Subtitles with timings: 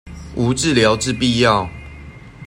[0.35, 1.69] 無治療之必要